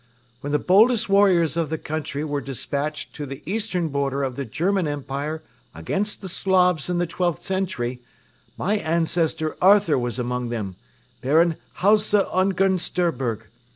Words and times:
When 0.39 0.51
the 0.51 0.57
boldest 0.57 1.09
warriors 1.09 1.55
of 1.55 1.69
the 1.69 1.77
country 1.77 2.23
were 2.23 2.41
despatched 2.41 3.13
to 3.13 3.27
the 3.27 3.43
eastern 3.45 3.89
border 3.89 4.23
of 4.23 4.35
the 4.35 4.45
German 4.45 4.87
Empire 4.87 5.43
against 5.75 6.23
the 6.23 6.27
Slavs 6.27 6.89
in 6.89 6.97
the 6.97 7.05
twelfth 7.05 7.43
century, 7.43 8.01
my 8.57 8.77
ancestor 8.77 9.55
Arthur 9.61 9.99
was 9.99 10.17
among 10.17 10.49
them, 10.49 10.75
Baron 11.21 11.55
Halsa 11.81 12.27
Ungern 12.33 12.79
Sternberg. 12.79 13.45